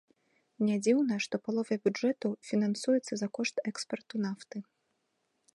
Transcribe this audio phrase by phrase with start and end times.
[0.69, 4.57] Нядзіўна, што палова бюджэту фінансуецца за кошт экспарту нафты.